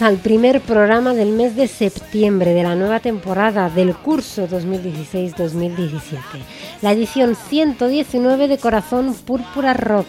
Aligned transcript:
al 0.00 0.16
primer 0.16 0.60
programa 0.60 1.12
del 1.12 1.30
mes 1.30 1.56
de 1.56 1.66
septiembre 1.66 2.52
de 2.52 2.62
la 2.62 2.76
nueva 2.76 3.00
temporada 3.00 3.68
del 3.68 3.94
curso 3.96 4.48
2016-2017, 4.48 6.18
la 6.82 6.92
edición 6.92 7.34
119 7.34 8.48
de 8.48 8.58
Corazón 8.58 9.14
Púrpura 9.14 9.74
Rock. 9.74 10.06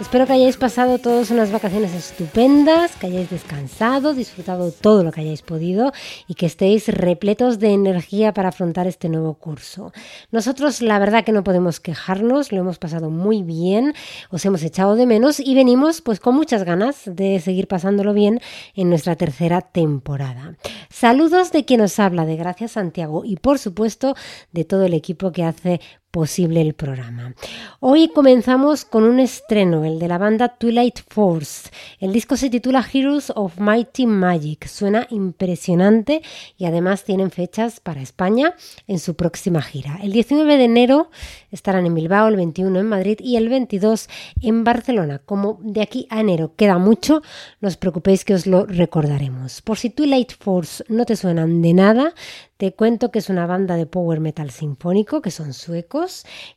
Espero 0.00 0.26
que 0.26 0.32
hayáis 0.32 0.56
pasado 0.56 0.98
todos 0.98 1.30
unas 1.30 1.52
vacaciones 1.52 1.94
estupendas, 1.94 2.96
que 2.96 3.06
hayáis 3.06 3.30
descansado, 3.30 4.14
disfrutado 4.14 4.72
todo 4.72 5.04
lo 5.04 5.12
que 5.12 5.20
hayáis 5.20 5.42
podido 5.42 5.92
y 6.26 6.34
que 6.34 6.46
estéis 6.46 6.88
repletos 6.88 7.58
de 7.60 7.72
energía 7.72 8.32
para 8.34 8.48
afrontar 8.48 8.86
este 8.86 9.08
nuevo 9.08 9.34
curso. 9.34 9.92
Nosotros 10.30 10.82
la 10.82 10.98
verdad 10.98 11.24
que 11.24 11.32
no 11.32 11.44
podemos 11.44 11.78
quejarnos, 11.78 12.50
lo 12.50 12.58
hemos 12.58 12.78
pasado 12.78 13.10
muy 13.10 13.42
bien, 13.42 13.94
os 14.30 14.44
hemos 14.44 14.62
echado 14.64 14.96
de 14.96 15.06
menos 15.06 15.38
y 15.38 15.54
venimos 15.54 16.00
pues 16.00 16.18
con 16.18 16.34
muchas 16.34 16.64
ganas 16.64 17.02
de 17.06 17.38
seguir 17.40 17.68
pasándolo 17.68 18.12
bien 18.12 18.40
en 18.74 18.88
nuestra 18.88 19.14
tercera 19.14 19.60
temporada. 19.60 20.56
Saludos 20.90 21.52
de 21.52 21.64
quien 21.64 21.80
os 21.80 21.98
habla, 21.98 22.26
de 22.26 22.36
Gracias 22.36 22.72
Santiago 22.72 23.24
y 23.24 23.36
por 23.36 23.58
supuesto 23.58 24.16
de 24.50 24.64
todo 24.64 24.84
el 24.84 24.94
equipo 24.94 25.32
que 25.32 25.44
hace 25.44 25.80
posible 26.12 26.60
el 26.60 26.74
programa. 26.74 27.34
Hoy 27.80 28.08
comenzamos 28.08 28.84
con 28.84 29.02
un 29.02 29.18
estreno, 29.18 29.84
el 29.84 29.98
de 29.98 30.08
la 30.08 30.18
banda 30.18 30.56
Twilight 30.58 31.00
Force. 31.08 31.70
El 31.98 32.12
disco 32.12 32.36
se 32.36 32.50
titula 32.50 32.86
Heroes 32.92 33.32
of 33.34 33.58
Mighty 33.58 34.04
Magic. 34.06 34.66
Suena 34.66 35.06
impresionante 35.08 36.22
y 36.58 36.66
además 36.66 37.04
tienen 37.04 37.30
fechas 37.30 37.80
para 37.80 38.02
España 38.02 38.54
en 38.86 38.98
su 38.98 39.16
próxima 39.16 39.62
gira. 39.62 39.98
El 40.02 40.12
19 40.12 40.58
de 40.58 40.64
enero 40.64 41.10
estarán 41.50 41.86
en 41.86 41.94
Bilbao, 41.94 42.28
el 42.28 42.36
21 42.36 42.78
en 42.78 42.86
Madrid 42.86 43.18
y 43.18 43.36
el 43.36 43.48
22 43.48 44.08
en 44.42 44.64
Barcelona. 44.64 45.22
Como 45.24 45.60
de 45.62 45.80
aquí 45.80 46.06
a 46.10 46.20
enero 46.20 46.52
queda 46.56 46.76
mucho, 46.76 47.22
no 47.62 47.68
os 47.68 47.78
preocupéis 47.78 48.26
que 48.26 48.34
os 48.34 48.46
lo 48.46 48.66
recordaremos. 48.66 49.62
Por 49.62 49.78
si 49.78 49.88
Twilight 49.88 50.32
Force 50.38 50.84
no 50.88 51.06
te 51.06 51.16
suenan 51.16 51.62
de 51.62 51.72
nada, 51.72 52.14
te 52.62 52.74
cuento 52.74 53.10
que 53.10 53.18
es 53.18 53.28
una 53.28 53.44
banda 53.44 53.74
de 53.74 53.86
power 53.86 54.20
metal 54.20 54.52
sinfónico, 54.52 55.20
que 55.20 55.32
son 55.32 55.52
suecos, 55.52 56.01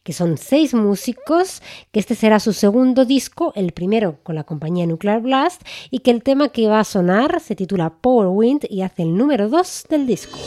que 0.04 0.14
son 0.14 0.38
seis 0.38 0.74
músicos, 0.74 1.62
que 1.92 2.00
este 2.00 2.16
será 2.16 2.40
su 2.40 2.54
segundo 2.54 3.06
disco, 3.06 3.54
el 3.56 3.72
primero 3.72 4.18
con 4.24 4.36
la 4.36 4.44
compañía 4.44 4.86
Nuclear 4.86 5.22
Blast, 5.22 5.62
y 5.92 6.00
que 6.00 6.12
el 6.12 6.24
tema 6.24 6.50
que 6.50 6.68
va 6.68 6.80
a 6.80 6.84
sonar 6.84 7.40
se 7.42 7.56
titula 7.56 7.90
Power 8.02 8.28
Wind 8.28 8.66
y 8.70 8.82
hace 8.82 9.04
el 9.04 9.16
número 9.16 9.50
2 9.50 9.86
del 9.90 10.08
disco. 10.08 10.38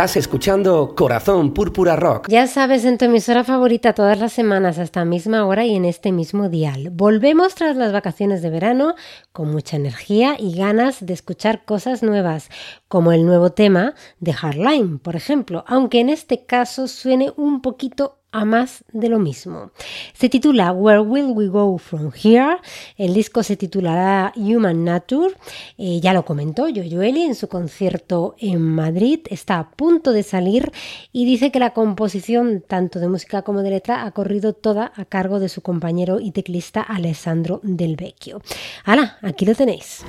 Estás 0.00 0.16
escuchando 0.16 0.94
Corazón 0.96 1.52
Púrpura 1.52 1.94
Rock. 1.94 2.30
Ya 2.30 2.46
sabes, 2.46 2.86
en 2.86 2.96
tu 2.96 3.04
emisora 3.04 3.44
favorita 3.44 3.92
todas 3.92 4.18
las 4.18 4.32
semanas 4.32 4.78
a 4.78 4.82
esta 4.82 5.04
misma 5.04 5.44
hora 5.44 5.66
y 5.66 5.76
en 5.76 5.84
este 5.84 6.10
mismo 6.10 6.48
dial. 6.48 6.88
Volvemos 6.90 7.54
tras 7.54 7.76
las 7.76 7.92
vacaciones 7.92 8.40
de 8.40 8.48
verano 8.48 8.94
con 9.32 9.50
mucha 9.50 9.76
energía 9.76 10.36
y 10.38 10.56
ganas 10.56 11.04
de 11.04 11.12
escuchar 11.12 11.66
cosas 11.66 12.02
nuevas, 12.02 12.48
como 12.88 13.12
el 13.12 13.26
nuevo 13.26 13.50
tema 13.50 13.92
de 14.20 14.32
Hardline, 14.32 15.00
por 15.00 15.16
ejemplo, 15.16 15.64
aunque 15.66 16.00
en 16.00 16.08
este 16.08 16.46
caso 16.46 16.88
suene 16.88 17.34
un 17.36 17.60
poquito 17.60 18.19
a 18.32 18.44
más 18.44 18.84
de 18.92 19.08
lo 19.08 19.18
mismo. 19.18 19.70
Se 20.12 20.28
titula 20.28 20.72
Where 20.72 21.00
Will 21.00 21.32
We 21.34 21.48
Go 21.48 21.78
From 21.78 22.12
Here? 22.12 22.58
El 22.96 23.14
disco 23.14 23.42
se 23.42 23.56
titulará 23.56 24.32
Human 24.36 24.84
Nature. 24.84 25.34
Eh, 25.78 26.00
ya 26.00 26.12
lo 26.12 26.24
comentó 26.24 26.66
Joeli 26.68 27.22
en 27.22 27.34
su 27.34 27.48
concierto 27.48 28.34
en 28.38 28.60
Madrid. 28.62 29.20
Está 29.30 29.58
a 29.58 29.70
punto 29.70 30.12
de 30.12 30.22
salir 30.22 30.72
y 31.12 31.24
dice 31.24 31.50
que 31.50 31.58
la 31.58 31.70
composición 31.70 32.62
tanto 32.66 33.00
de 33.00 33.08
música 33.08 33.42
como 33.42 33.62
de 33.62 33.70
letra 33.70 34.04
ha 34.04 34.10
corrido 34.12 34.52
toda 34.52 34.92
a 34.94 35.04
cargo 35.04 35.40
de 35.40 35.48
su 35.48 35.62
compañero 35.62 36.20
y 36.20 36.32
teclista 36.32 36.82
Alessandro 36.82 37.60
Del 37.62 37.96
Vecchio. 37.96 38.40
¡Hala! 38.84 39.18
Aquí 39.22 39.44
lo 39.44 39.54
tenéis. 39.54 40.04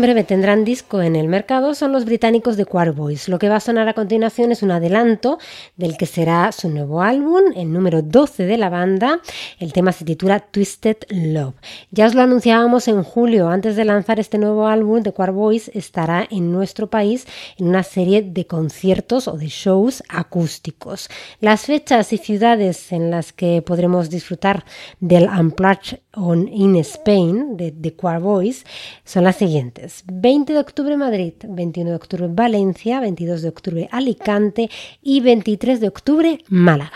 En 0.00 0.04
breve 0.04 0.24
tendrán 0.24 0.64
disco 0.64 1.02
en 1.02 1.14
el 1.14 1.28
mercado 1.28 1.74
son 1.74 1.92
los 1.92 2.06
británicos 2.06 2.56
de 2.56 2.64
Choir 2.64 2.92
Boys. 2.92 3.28
Lo 3.28 3.38
que 3.38 3.50
va 3.50 3.56
a 3.56 3.60
sonar 3.60 3.86
a 3.86 3.92
continuación 3.92 4.50
es 4.50 4.62
un 4.62 4.70
adelanto 4.70 5.38
del 5.76 5.98
que 5.98 6.06
será 6.06 6.52
su 6.52 6.70
nuevo 6.70 7.02
álbum, 7.02 7.52
el 7.54 7.70
número 7.70 8.00
12 8.00 8.46
de 8.46 8.56
la 8.56 8.70
banda. 8.70 9.20
El 9.58 9.74
tema 9.74 9.92
se 9.92 10.06
titula 10.06 10.40
Twisted 10.40 10.96
Love. 11.10 11.54
Ya 11.90 12.06
os 12.06 12.14
lo 12.14 12.22
anunciábamos 12.22 12.88
en 12.88 13.02
julio, 13.02 13.50
antes 13.50 13.76
de 13.76 13.84
lanzar 13.84 14.18
este 14.18 14.38
nuevo 14.38 14.68
álbum, 14.68 15.02
de 15.02 15.12
Choir 15.12 15.32
Boys 15.32 15.70
estará 15.74 16.26
en 16.30 16.50
nuestro 16.50 16.86
país 16.86 17.26
en 17.58 17.68
una 17.68 17.82
serie 17.82 18.22
de 18.22 18.46
conciertos 18.46 19.28
o 19.28 19.36
de 19.36 19.48
shows 19.48 20.02
acústicos. 20.08 21.10
Las 21.40 21.66
fechas 21.66 22.14
y 22.14 22.16
ciudades 22.16 22.90
en 22.92 23.10
las 23.10 23.34
que 23.34 23.60
podremos 23.60 24.08
disfrutar 24.08 24.64
del 24.98 25.28
Unplugged 25.28 25.98
on 26.14 26.48
in 26.48 26.76
Spain 26.76 27.56
de, 27.56 27.72
de 27.72 27.94
Boys 28.20 28.64
son 29.04 29.24
las 29.24 29.36
siguientes. 29.36 30.04
20 30.12 30.52
de 30.52 30.58
octubre 30.58 30.96
Madrid, 30.96 31.34
21 31.46 31.90
de 31.90 31.96
octubre 31.96 32.28
Valencia, 32.28 33.00
22 33.00 33.42
de 33.42 33.48
octubre 33.48 33.88
Alicante 33.92 34.70
y 35.02 35.20
23 35.20 35.80
de 35.80 35.88
octubre 35.88 36.38
Málaga. 36.48 36.90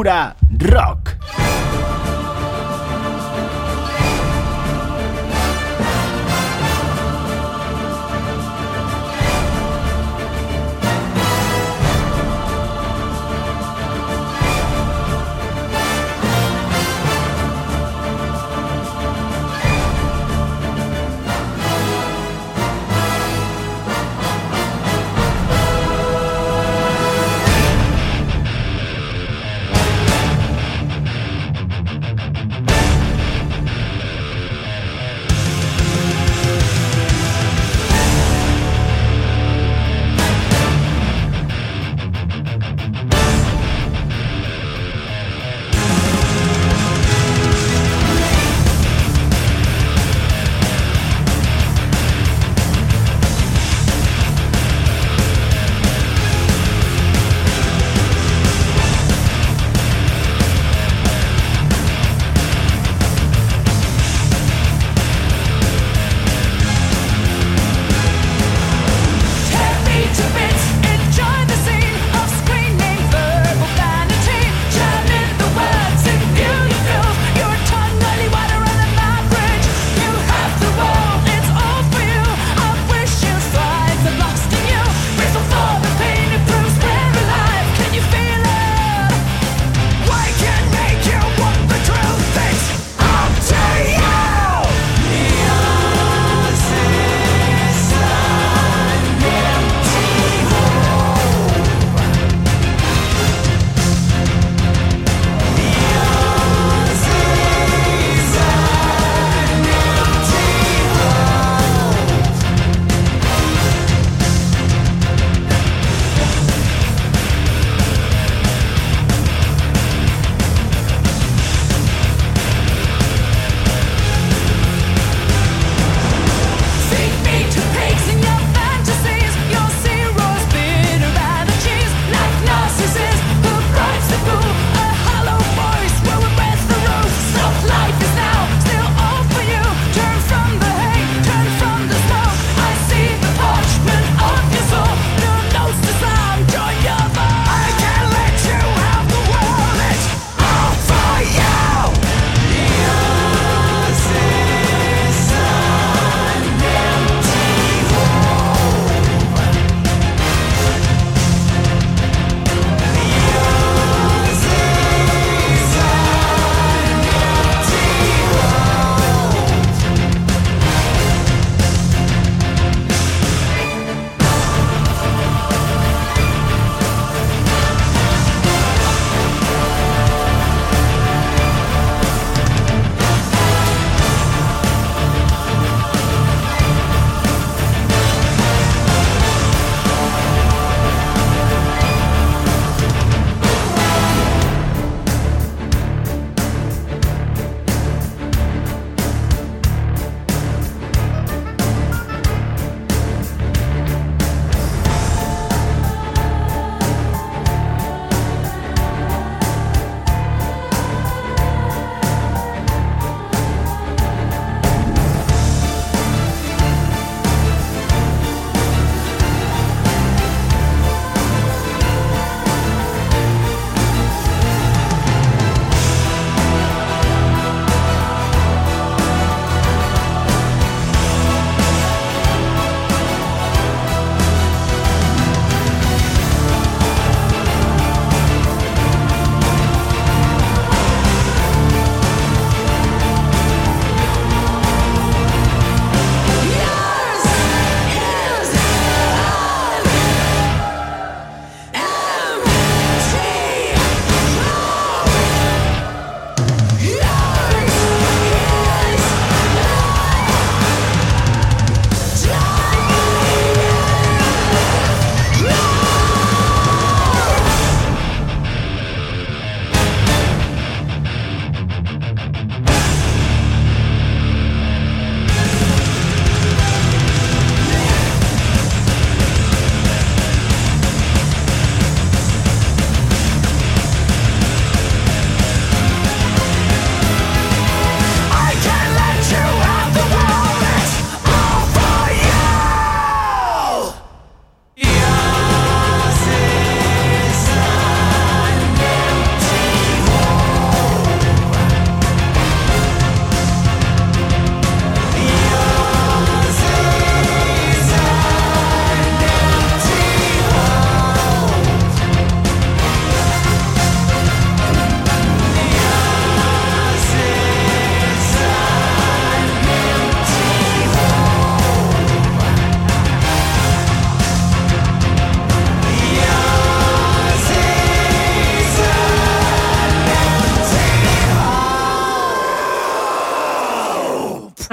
Púrpura 0.00 0.34
Rock. 0.58 0.99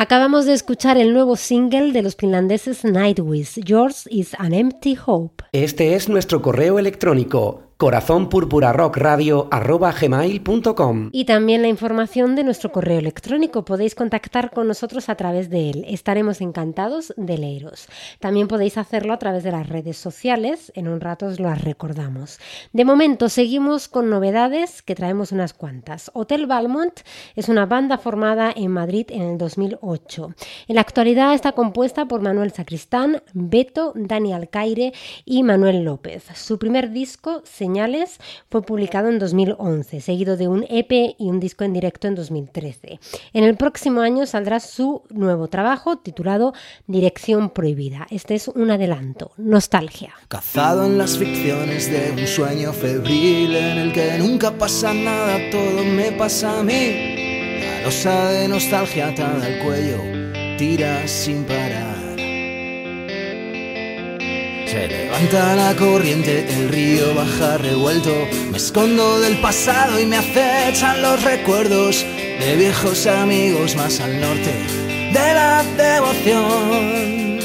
Acabamos 0.07 0.45
de 0.45 0.53
escuchar 0.53 0.97
el 0.97 1.11
nuevo 1.11 1.35
single 1.35 1.91
de 1.91 2.01
los 2.01 2.15
finlandeses 2.15 2.85
Nightwish, 2.85 3.59
Yours 3.65 4.07
is 4.09 4.33
an 4.39 4.53
Empty 4.53 4.97
Hope. 5.05 5.43
Este 5.51 5.95
es 5.95 6.07
nuestro 6.07 6.41
correo 6.41 6.79
electrónico 6.79 7.66
corazón 7.77 8.27
gmail.com 10.01 11.09
Y 11.11 11.25
también 11.25 11.61
la 11.61 11.67
información 11.67 12.35
de 12.35 12.43
nuestro 12.43 12.71
correo 12.71 12.97
electrónico. 12.97 13.63
Podéis 13.65 13.93
contactar 13.93 14.49
con 14.51 14.67
nosotros 14.67 15.09
a 15.09 15.15
través 15.15 15.51
de 15.51 15.69
él. 15.69 15.85
Estaremos 15.87 16.41
encantados 16.41 17.13
de 17.17 17.37
leeros. 17.37 17.87
También 18.19 18.47
podéis 18.47 18.79
hacerlo 18.79 19.13
a 19.13 19.19
través 19.19 19.43
de 19.43 19.51
las 19.51 19.69
redes 19.69 19.97
sociales. 19.97 20.71
En 20.75 20.87
un 20.87 21.01
rato 21.01 21.27
os 21.27 21.39
las 21.39 21.63
recordamos. 21.63 22.39
De 22.73 22.83
momento 22.83 23.29
seguimos 23.29 23.87
con 23.87 24.09
novedades 24.09 24.81
que 24.81 24.95
traemos 24.95 25.31
unas 25.31 25.53
cuantas. 25.53 26.09
Hotel 26.15 26.47
Balmont 26.47 27.01
es 27.35 27.47
una 27.47 27.67
banda 27.67 27.99
formada 27.99 28.51
en 28.55 28.71
Madrid 28.71 29.05
en 29.09 29.21
el 29.21 29.37
2008. 29.37 30.33
En 30.67 30.75
la 30.75 30.81
actualidad 30.81 31.35
está 31.35 31.51
compuesta 31.51 32.07
por 32.07 32.21
Manuel 32.21 32.51
Sacristán, 32.51 33.21
Beto, 33.33 33.93
Dani 33.95 34.33
Alcaire 34.33 34.93
y 35.25 35.43
Manuel 35.43 35.83
López. 35.83 36.23
Su 36.33 36.57
primer 36.57 36.89
disco 36.89 37.41
se 37.43 37.66
Fue 38.49 38.61
publicado 38.61 39.09
en 39.09 39.19
2011, 39.19 40.01
seguido 40.01 40.37
de 40.37 40.47
un 40.47 40.65
EP 40.69 41.15
y 41.17 41.29
un 41.29 41.39
disco 41.39 41.63
en 41.63 41.73
directo 41.73 42.07
en 42.07 42.15
2013. 42.15 42.99
En 43.33 43.43
el 43.43 43.55
próximo 43.57 44.01
año 44.01 44.25
saldrá 44.25 44.59
su 44.59 45.03
nuevo 45.09 45.47
trabajo 45.47 45.97
titulado 45.97 46.53
Dirección 46.87 47.49
Prohibida. 47.49 48.07
Este 48.09 48.35
es 48.35 48.47
un 48.47 48.71
adelanto, 48.71 49.31
nostalgia. 49.37 50.13
Cazado 50.27 50.85
en 50.85 50.97
las 50.97 51.17
ficciones 51.17 51.91
de 51.91 52.21
un 52.21 52.27
sueño 52.27 52.73
febril 52.73 53.55
en 53.55 53.77
el 53.77 53.93
que 53.93 54.17
nunca 54.17 54.51
pasa 54.51 54.93
nada, 54.93 55.37
todo 55.51 55.83
me 55.83 56.11
pasa 56.13 56.59
a 56.59 56.63
mí. 56.63 57.59
La 57.59 57.81
losa 57.83 58.29
de 58.29 58.47
nostalgia 58.47 59.09
atada 59.09 59.45
al 59.45 59.59
cuello, 59.59 60.57
tira 60.57 61.07
sin 61.07 61.43
parar. 61.43 61.86
Se 64.69 64.87
levanta 64.87 65.55
la 65.55 65.73
corriente, 65.75 66.45
el 66.49 66.67
río 66.67 67.15
baja 67.15 67.57
revuelto. 67.57 68.13
Me 68.51 68.57
escondo 68.57 69.19
del 69.21 69.39
pasado 69.39 69.97
y 69.97 70.05
me 70.05 70.17
acechan 70.17 71.01
los 71.01 71.23
recuerdos 71.23 72.05
de 72.39 72.55
viejos 72.57 73.07
amigos 73.07 73.77
más 73.77 74.01
al 74.01 74.19
norte 74.19 74.51
de 75.13 75.33
la 75.33 75.63
devoción. 75.77 77.39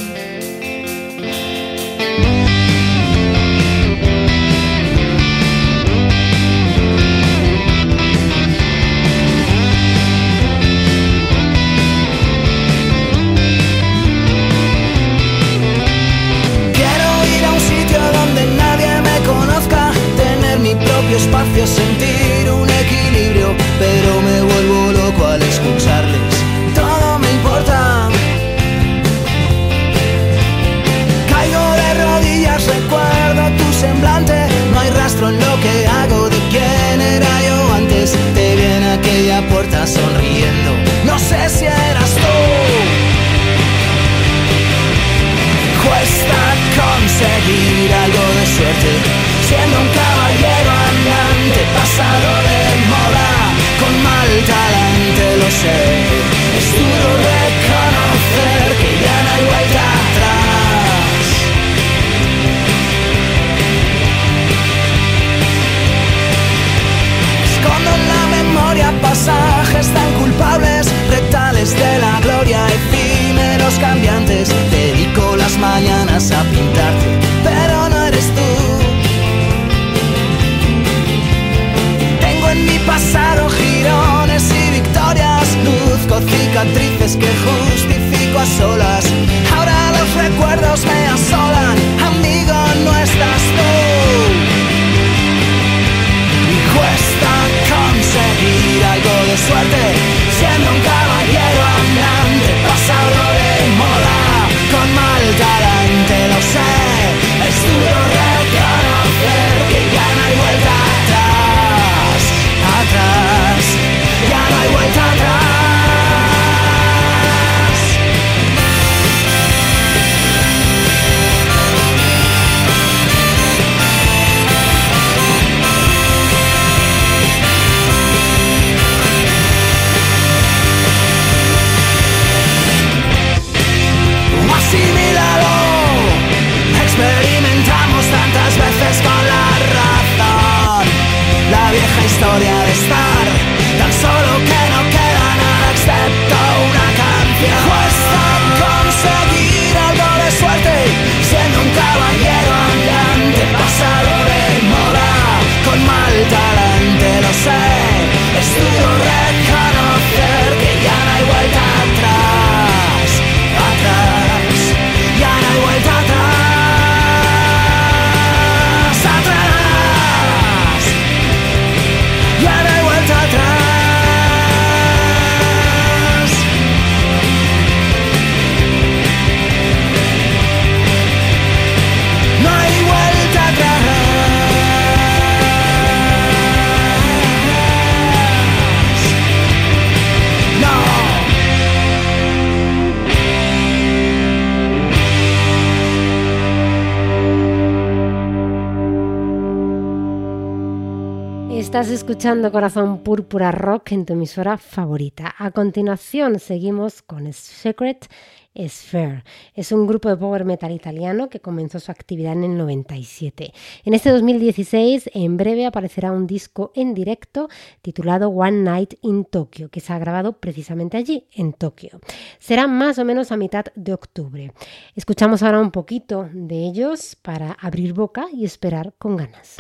Escuchando 202.23 202.53
Corazón 202.53 203.03
Púrpura 203.03 203.51
Rock 203.51 203.91
en 203.91 204.07
tu 204.07 204.13
emisora 204.13 204.57
favorita. 204.57 205.35
A 205.39 205.51
continuación 205.51 206.39
seguimos 206.39 207.03
con 207.03 207.33
Secret 207.33 208.09
Sphere. 208.57 209.25
Es 209.57 209.73
un 209.73 209.89
grupo 209.89 210.09
de 210.09 210.17
power 210.17 210.45
metal 210.45 210.71
italiano 210.71 211.29
que 211.29 211.41
comenzó 211.41 211.81
su 211.81 211.91
actividad 211.91 212.35
en 212.35 212.45
el 212.45 212.57
97. 212.57 213.53
En 213.85 213.95
este 213.95 214.11
2016, 214.11 215.11
en 215.15 215.37
breve 215.37 215.67
aparecerá 215.67 216.13
un 216.13 216.29
disco 216.29 216.71
en 216.77 216.95
directo 216.95 217.49
titulado 217.81 218.29
One 218.29 218.63
Night 218.63 218.95
in 219.03 219.25
Tokyo, 219.25 219.69
que 219.69 219.81
se 219.81 219.93
ha 219.93 219.99
grabado 219.99 220.39
precisamente 220.39 220.97
allí, 220.97 221.27
en 221.35 221.53
Tokio. 221.53 221.99
Será 222.39 222.69
más 222.69 223.01
o 223.01 223.05
menos 223.05 223.33
a 223.33 223.37
mitad 223.37 223.65
de 223.75 223.95
octubre. 223.95 224.53
Escuchamos 224.95 225.43
ahora 225.43 225.59
un 225.59 225.73
poquito 225.73 226.29
de 226.33 226.67
ellos 226.67 227.17
para 227.21 227.51
abrir 227.51 227.95
boca 227.95 228.27
y 228.33 228.45
esperar 228.45 228.95
con 228.97 229.17
ganas. 229.17 229.57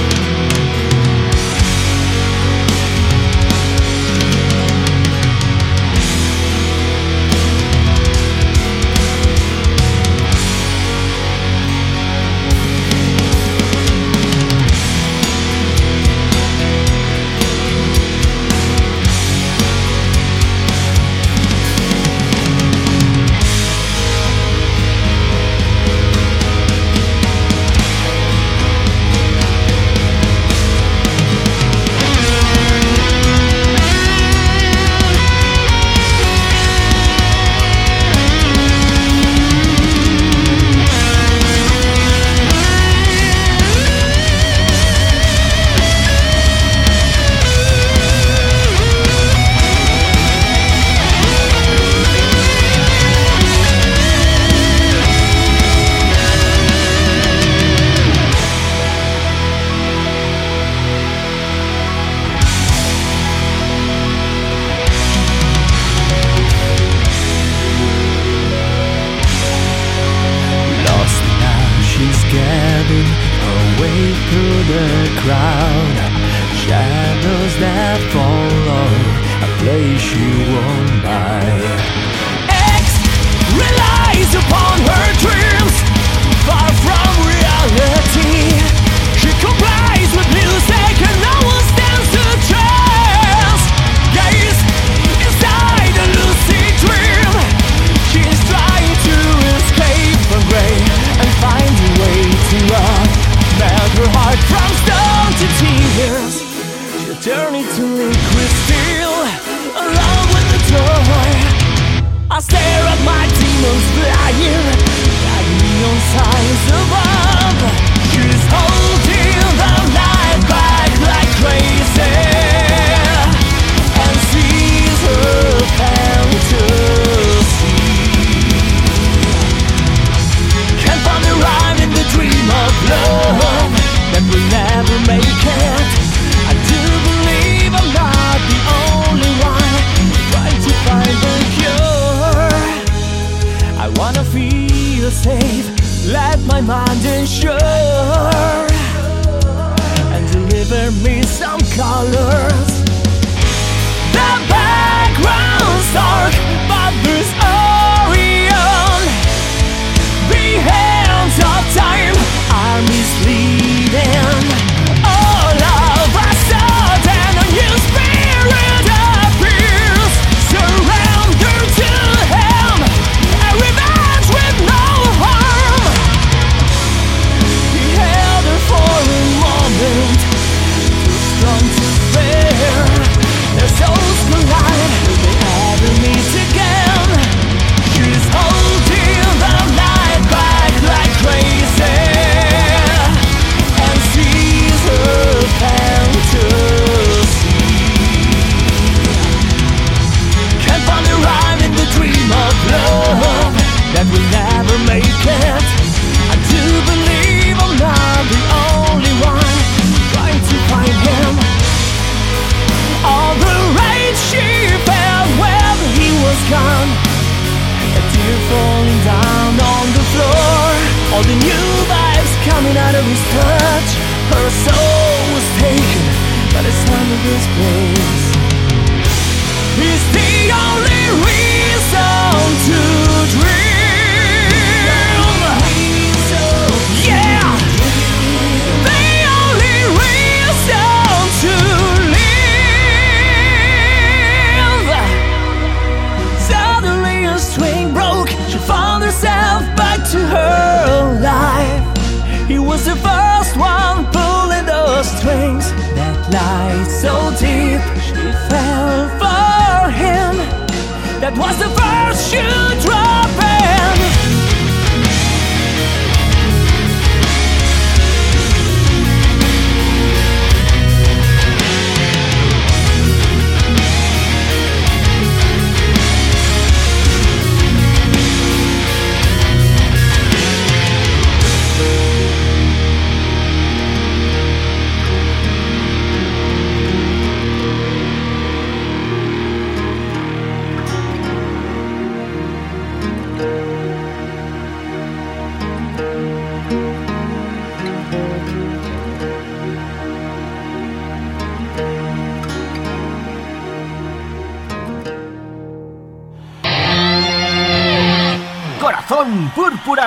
Corazón 0.00 0.29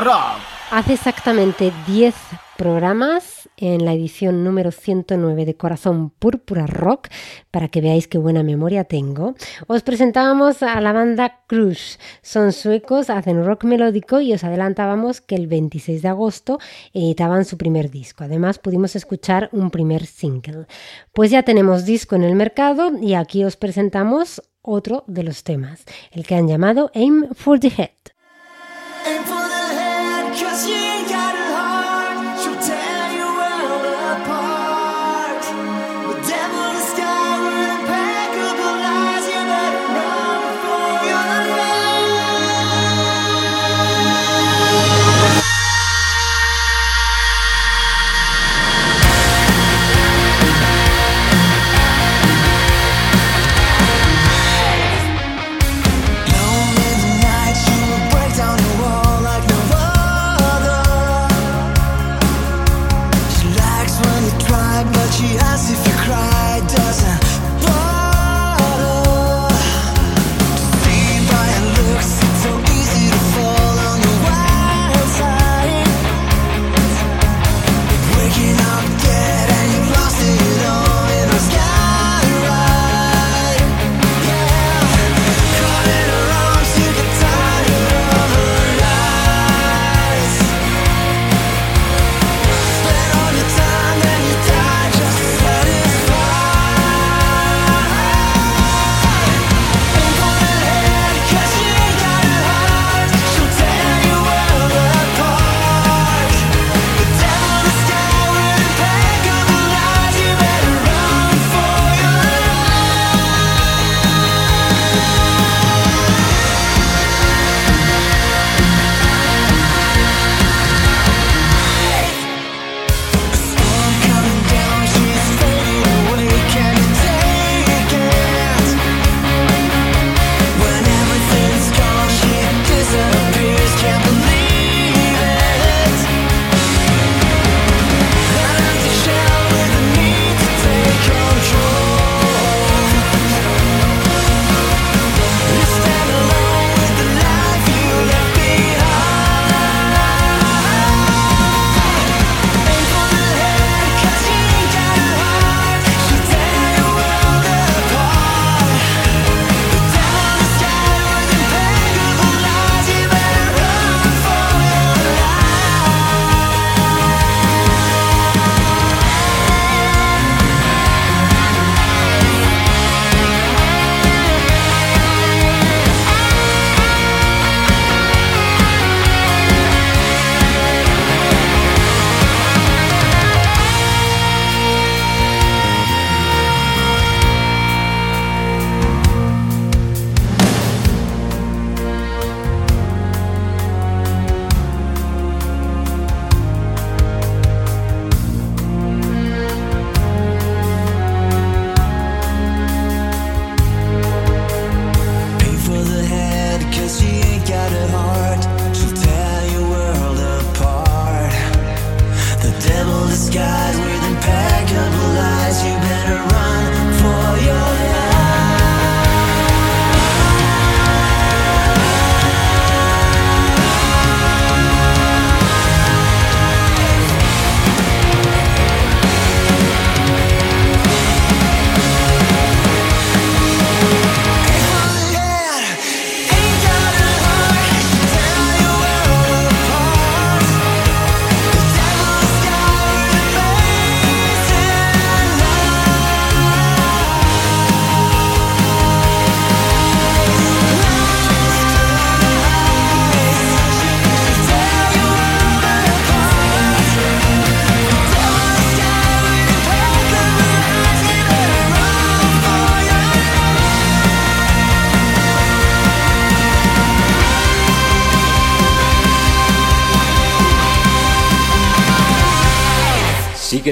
Rock. 0.03 0.53
Hace 0.71 0.93
exactamente 0.93 1.71
10 1.87 2.15
programas 2.57 3.47
en 3.57 3.85
la 3.85 3.93
edición 3.93 4.43
número 4.43 4.71
109 4.71 5.45
de 5.45 5.55
Corazón 5.55 6.09
Púrpura 6.09 6.65
Rock, 6.65 7.07
para 7.51 7.67
que 7.67 7.79
veáis 7.79 8.07
qué 8.07 8.17
buena 8.17 8.43
memoria 8.43 8.83
tengo, 8.83 9.35
os 9.67 9.81
presentábamos 9.83 10.61
a 10.61 10.81
la 10.81 10.91
banda 10.91 11.41
Crush. 11.47 11.97
Son 12.21 12.51
suecos, 12.51 13.09
hacen 13.09 13.45
rock 13.45 13.63
melódico 13.63 14.19
y 14.19 14.33
os 14.33 14.43
adelantábamos 14.43 15.21
que 15.21 15.35
el 15.35 15.47
26 15.47 16.01
de 16.01 16.09
agosto 16.09 16.59
editaban 16.93 17.45
su 17.45 17.57
primer 17.57 17.89
disco. 17.89 18.23
Además 18.23 18.59
pudimos 18.59 18.95
escuchar 18.95 19.49
un 19.51 19.71
primer 19.71 20.05
single. 20.05 20.65
Pues 21.13 21.31
ya 21.31 21.43
tenemos 21.43 21.85
disco 21.85 22.15
en 22.15 22.23
el 22.23 22.35
mercado 22.35 22.91
y 22.99 23.13
aquí 23.13 23.43
os 23.45 23.55
presentamos 23.55 24.41
otro 24.61 25.03
de 25.07 25.23
los 25.23 25.43
temas, 25.43 25.85
el 26.11 26.25
que 26.25 26.35
han 26.35 26.47
llamado 26.47 26.91
Aim 26.93 27.29
for 27.33 27.59
the 27.59 27.71
Head. 27.77 29.42
situation 30.51 30.82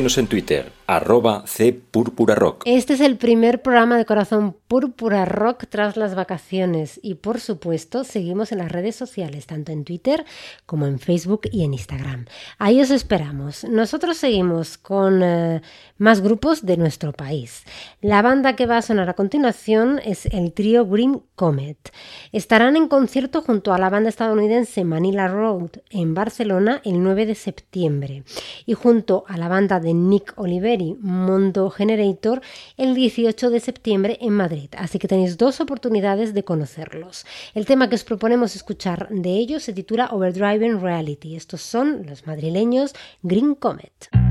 En 0.01 0.25
Twitter, 0.25 0.71
arroba 0.87 1.43
Rock. 2.33 2.63
Este 2.65 2.93
es 2.93 3.01
el 3.01 3.17
primer 3.17 3.61
programa 3.61 3.99
de 3.99 4.05
Corazón 4.05 4.57
Púrpura 4.71 5.25
Rock 5.25 5.65
tras 5.67 5.97
las 5.97 6.15
vacaciones 6.15 6.97
y 7.03 7.15
por 7.15 7.41
supuesto 7.41 8.05
seguimos 8.05 8.53
en 8.53 8.59
las 8.59 8.71
redes 8.71 8.95
sociales, 8.95 9.45
tanto 9.45 9.73
en 9.73 9.83
Twitter 9.83 10.23
como 10.65 10.87
en 10.87 10.97
Facebook 10.97 11.41
y 11.51 11.65
en 11.65 11.73
Instagram. 11.73 12.25
Ahí 12.57 12.79
os 12.79 12.89
esperamos. 12.89 13.65
Nosotros 13.65 14.15
seguimos 14.15 14.77
con 14.77 15.23
eh, 15.23 15.61
más 15.97 16.21
grupos 16.21 16.65
de 16.65 16.77
nuestro 16.77 17.11
país. 17.11 17.65
La 17.99 18.21
banda 18.21 18.55
que 18.55 18.65
va 18.65 18.77
a 18.77 18.81
sonar 18.81 19.09
a 19.09 19.13
continuación 19.13 19.99
es 20.05 20.25
el 20.27 20.53
trío 20.53 20.85
Green 20.85 21.21
Comet. 21.35 21.91
Estarán 22.31 22.77
en 22.77 22.87
concierto 22.87 23.41
junto 23.41 23.73
a 23.73 23.77
la 23.77 23.89
banda 23.89 24.07
estadounidense 24.07 24.85
Manila 24.85 25.27
Road 25.27 25.71
en 25.89 26.13
Barcelona 26.13 26.81
el 26.85 27.03
9 27.03 27.25
de 27.25 27.35
septiembre 27.35 28.23
y 28.65 28.73
junto 28.73 29.25
a 29.27 29.35
la 29.35 29.49
banda 29.49 29.81
de 29.81 29.93
Nick 29.93 30.33
Oliveri 30.37 30.95
Mondo 31.01 31.69
Generator 31.71 32.41
el 32.77 32.95
18 32.95 33.49
de 33.49 33.59
septiembre 33.59 34.17
en 34.21 34.31
Madrid. 34.31 34.61
Así 34.77 34.99
que 34.99 35.07
tenéis 35.07 35.37
dos 35.37 35.59
oportunidades 35.61 36.33
de 36.33 36.43
conocerlos. 36.43 37.25
El 37.53 37.65
tema 37.65 37.89
que 37.89 37.95
os 37.95 38.03
proponemos 38.03 38.55
escuchar 38.55 39.07
de 39.09 39.29
ellos 39.31 39.63
se 39.63 39.73
titula 39.73 40.09
Overdriving 40.11 40.81
Reality. 40.81 41.35
Estos 41.35 41.61
son 41.61 42.05
los 42.07 42.27
madrileños 42.27 42.93
Green 43.21 43.55
Comet. 43.55 44.30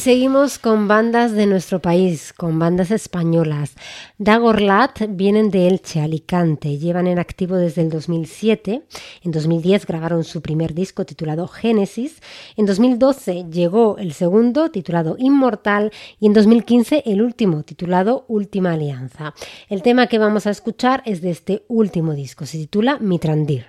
seguimos 0.00 0.58
con 0.58 0.88
bandas 0.88 1.32
de 1.32 1.44
nuestro 1.44 1.80
país, 1.80 2.32
con 2.32 2.58
bandas 2.58 2.90
españolas. 2.90 3.74
Dagorlat 4.16 4.98
vienen 5.10 5.50
de 5.50 5.68
Elche, 5.68 6.00
Alicante, 6.00 6.78
llevan 6.78 7.06
en 7.06 7.18
activo 7.18 7.56
desde 7.56 7.82
el 7.82 7.90
2007. 7.90 8.82
En 9.22 9.30
2010 9.30 9.86
grabaron 9.86 10.24
su 10.24 10.40
primer 10.40 10.72
disco 10.72 11.04
titulado 11.04 11.46
Génesis. 11.48 12.22
En 12.56 12.64
2012 12.64 13.46
llegó 13.50 13.98
el 13.98 14.14
segundo 14.14 14.70
titulado 14.70 15.16
Inmortal 15.18 15.92
y 16.18 16.26
en 16.26 16.32
2015 16.32 17.02
el 17.04 17.20
último 17.20 17.62
titulado 17.62 18.24
Última 18.26 18.72
Alianza. 18.72 19.34
El 19.68 19.82
tema 19.82 20.06
que 20.06 20.18
vamos 20.18 20.46
a 20.46 20.50
escuchar 20.50 21.02
es 21.04 21.20
de 21.20 21.30
este 21.30 21.64
último 21.68 22.14
disco, 22.14 22.46
se 22.46 22.56
titula 22.56 22.98
Mitrandir. 23.00 23.66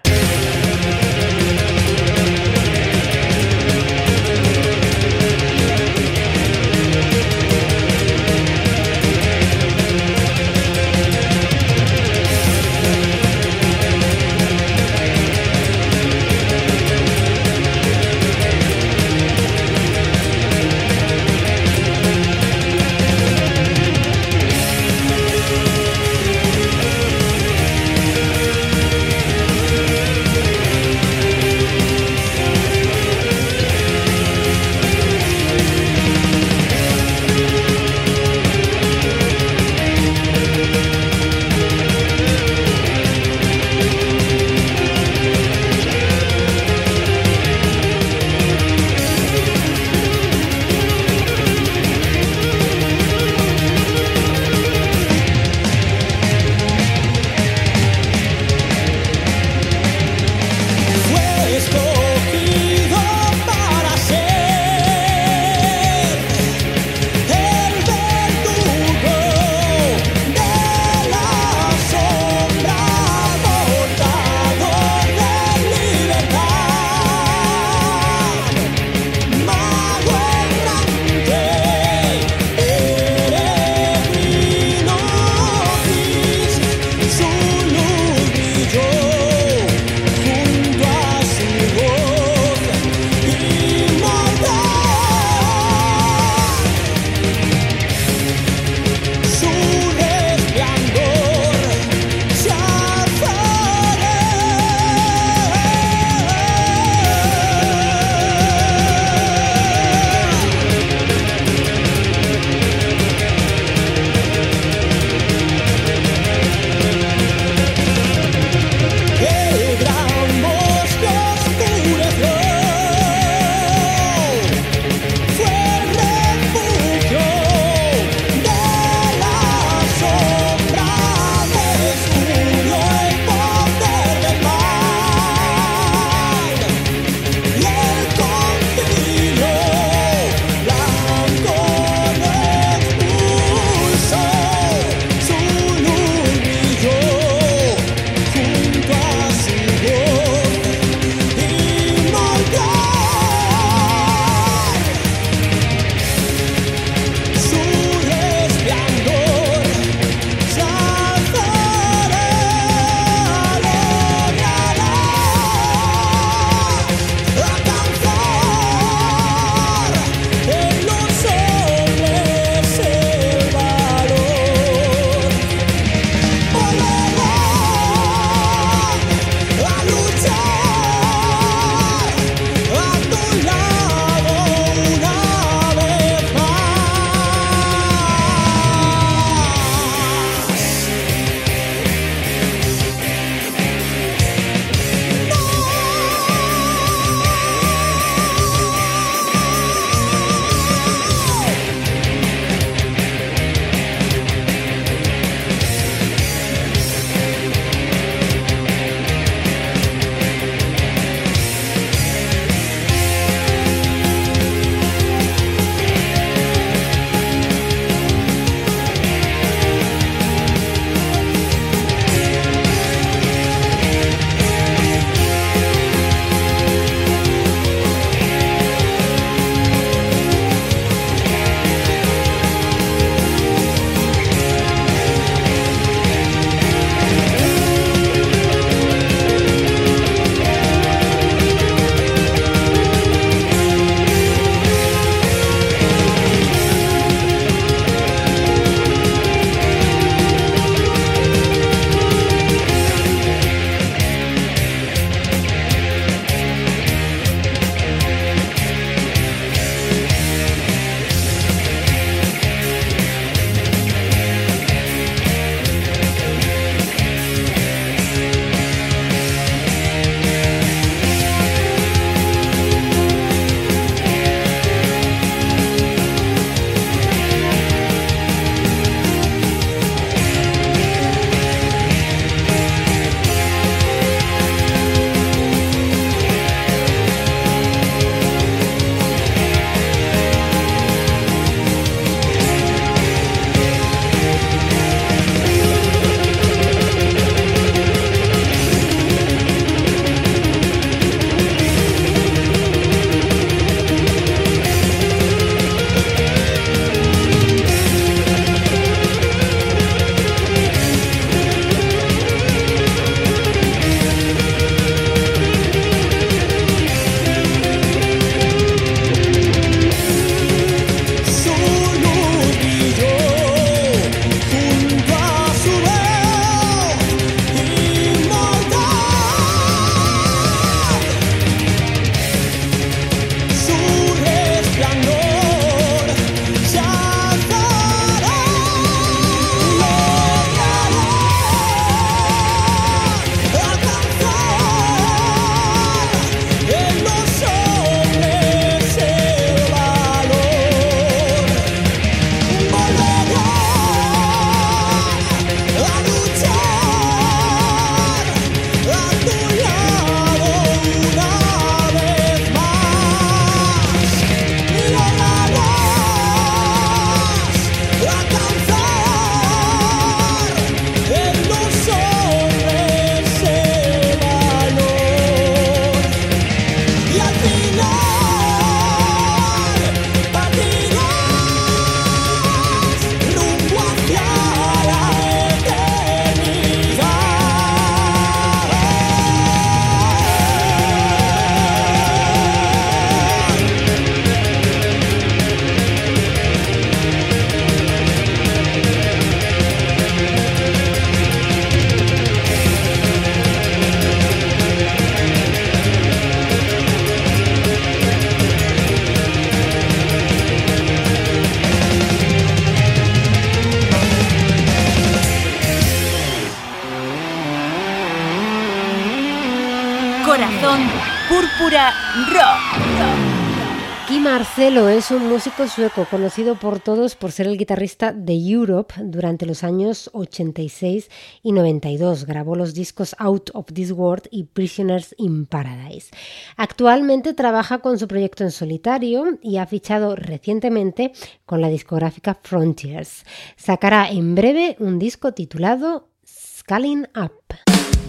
Púrpura 421.31 421.93
Rock. 422.27 424.09
Guy 424.09 424.19
Marcelo 424.19 424.89
es 424.89 425.11
un 425.11 425.29
músico 425.29 425.65
sueco 425.65 426.03
conocido 426.03 426.55
por 426.55 426.81
todos 426.81 427.15
por 427.15 427.31
ser 427.31 427.47
el 427.47 427.57
guitarrista 427.57 428.11
de 428.11 428.33
Europe 428.33 428.95
durante 429.01 429.45
los 429.45 429.63
años 429.63 430.09
86 430.11 431.09
y 431.41 431.53
92. 431.53 432.25
Grabó 432.25 432.57
los 432.57 432.73
discos 432.73 433.15
Out 433.17 433.51
of 433.53 433.67
This 433.67 433.93
World 433.93 434.27
y 434.29 434.43
Prisoners 434.43 435.15
in 435.17 435.45
Paradise. 435.45 436.11
Actualmente 436.57 437.33
trabaja 437.33 437.77
con 437.77 437.97
su 437.97 438.09
proyecto 438.09 438.43
en 438.43 438.51
solitario 438.51 439.39
y 439.41 439.55
ha 439.55 439.65
fichado 439.67 440.17
recientemente 440.17 441.13
con 441.45 441.61
la 441.61 441.69
discográfica 441.69 442.37
Frontiers. 442.43 443.23
Sacará 443.55 444.11
en 444.11 444.35
breve 444.35 444.75
un 444.79 444.99
disco 444.99 445.31
titulado 445.31 446.09
Scaling 446.27 447.07
Up. 447.15 448.00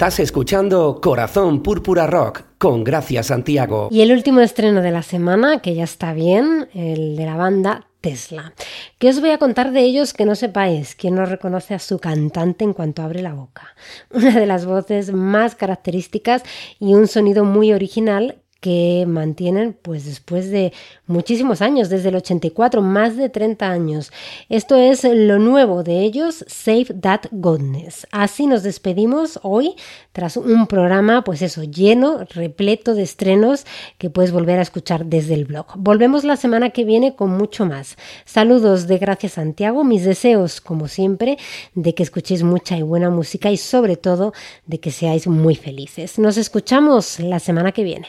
Estás 0.00 0.20
escuchando 0.20 0.98
Corazón 1.02 1.62
Púrpura 1.62 2.06
Rock 2.06 2.44
con 2.56 2.84
Gracia 2.84 3.22
Santiago. 3.22 3.88
Y 3.90 4.00
el 4.00 4.12
último 4.12 4.40
estreno 4.40 4.80
de 4.80 4.90
la 4.90 5.02
semana, 5.02 5.60
que 5.60 5.74
ya 5.74 5.84
está 5.84 6.14
bien, 6.14 6.70
el 6.72 7.16
de 7.16 7.26
la 7.26 7.36
banda 7.36 7.86
Tesla. 8.00 8.54
¿Qué 8.98 9.10
os 9.10 9.20
voy 9.20 9.28
a 9.28 9.36
contar 9.36 9.72
de 9.72 9.82
ellos 9.82 10.14
que 10.14 10.24
no 10.24 10.36
sepáis? 10.36 10.94
¿Quién 10.94 11.16
no 11.16 11.26
reconoce 11.26 11.74
a 11.74 11.78
su 11.78 11.98
cantante 11.98 12.64
en 12.64 12.72
cuanto 12.72 13.02
abre 13.02 13.20
la 13.20 13.34
boca? 13.34 13.74
Una 14.10 14.30
de 14.40 14.46
las 14.46 14.64
voces 14.64 15.12
más 15.12 15.54
características 15.54 16.44
y 16.78 16.94
un 16.94 17.06
sonido 17.06 17.44
muy 17.44 17.74
original 17.74 18.40
que 18.60 19.04
mantienen 19.06 19.76
pues 19.82 20.06
después 20.06 20.50
de 20.50 20.72
muchísimos 21.10 21.60
años, 21.60 21.88
desde 21.88 22.08
el 22.08 22.16
84, 22.16 22.80
más 22.80 23.16
de 23.16 23.28
30 23.28 23.68
años. 23.68 24.12
Esto 24.48 24.76
es 24.76 25.04
lo 25.04 25.38
nuevo 25.38 25.82
de 25.82 26.00
ellos, 26.00 26.44
Save 26.48 26.86
That 27.00 27.22
Godness. 27.30 28.06
Así 28.10 28.46
nos 28.46 28.62
despedimos 28.62 29.38
hoy 29.42 29.74
tras 30.12 30.36
un 30.36 30.66
programa 30.66 31.22
pues 31.24 31.42
eso, 31.42 31.64
lleno, 31.64 32.24
repleto 32.30 32.94
de 32.94 33.02
estrenos 33.02 33.66
que 33.98 34.10
puedes 34.10 34.32
volver 34.32 34.58
a 34.58 34.62
escuchar 34.62 35.06
desde 35.06 35.34
el 35.34 35.44
blog. 35.44 35.66
Volvemos 35.76 36.24
la 36.24 36.36
semana 36.36 36.70
que 36.70 36.84
viene 36.84 37.14
con 37.14 37.30
mucho 37.36 37.66
más. 37.66 37.96
Saludos 38.24 38.86
de 38.86 38.98
Gracias 38.98 39.32
Santiago, 39.32 39.84
mis 39.84 40.04
deseos 40.04 40.60
como 40.60 40.88
siempre 40.88 41.38
de 41.74 41.94
que 41.94 42.02
escuchéis 42.02 42.42
mucha 42.42 42.76
y 42.76 42.82
buena 42.82 43.10
música 43.10 43.50
y 43.50 43.56
sobre 43.56 43.96
todo 43.96 44.32
de 44.66 44.80
que 44.80 44.90
seáis 44.90 45.26
muy 45.26 45.54
felices. 45.54 46.18
Nos 46.18 46.36
escuchamos 46.36 47.20
la 47.20 47.38
semana 47.38 47.72
que 47.72 47.84
viene. 47.84 48.08